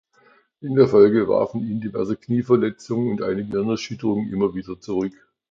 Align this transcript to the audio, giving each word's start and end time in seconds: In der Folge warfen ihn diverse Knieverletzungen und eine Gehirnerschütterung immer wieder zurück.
In 0.61 0.73
der 0.73 0.87
Folge 0.87 1.27
warfen 1.27 1.61
ihn 1.61 1.79
diverse 1.79 2.17
Knieverletzungen 2.17 3.11
und 3.11 3.21
eine 3.21 3.45
Gehirnerschütterung 3.45 4.29
immer 4.29 4.55
wieder 4.55 4.79
zurück. 4.79 5.13